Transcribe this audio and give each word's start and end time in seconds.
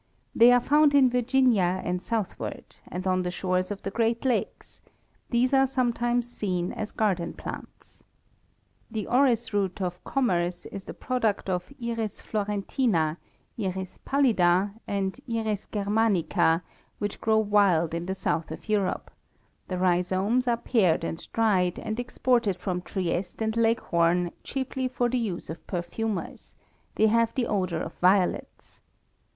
They 0.33 0.51
are 0.51 0.59
found 0.59 0.95
in 0.95 1.11
Virginia 1.11 1.79
and 1.85 2.01
southward, 2.01 2.77
and 2.87 3.05
on 3.05 3.21
the 3.21 3.29
shores 3.29 3.69
of 3.69 3.83
the 3.83 3.91
great 3.91 4.25
lakes; 4.25 4.81
these 5.29 5.53
are 5.53 5.67
sometimes 5.67 6.27
seen 6.27 6.71
as 6.73 6.89
garden 6.91 7.33
plants. 7.33 8.03
The 8.89 9.05
orris 9.05 9.53
root 9.53 9.79
of 9.79 10.03
commerce 10.03 10.65
is 10.65 10.85
the 10.85 10.95
product 10.95 11.51
of 11.51 11.71
Iris 11.79 12.19
Florentina, 12.19 13.19
I. 13.59 13.87
pallida, 14.03 14.73
and 14.87 15.19
I. 15.29 15.33
Germanica, 15.71 16.63
which 16.97 17.21
grow 17.21 17.37
wild 17.37 17.93
in 17.93 18.07
the 18.07 18.15
south 18.15 18.49
of 18.49 18.67
Europe; 18.67 19.11
the 19.67 19.77
rhizomes 19.77 20.47
are 20.47 20.57
pared 20.57 21.03
and 21.03 21.31
dried, 21.31 21.77
and 21.77 21.99
exported 21.99 22.57
from 22.57 22.81
Trieste 22.81 23.39
and 23.39 23.55
Leghorn, 23.55 24.31
chiefly 24.43 24.87
for 24.87 25.09
the 25.09 25.19
use 25.19 25.47
of 25.51 25.67
perfumers; 25.67 26.57
they 26.95 27.05
have 27.05 27.35
the 27.35 27.45
odor 27.45 27.83
of 27.83 27.93
violets. 27.99 28.81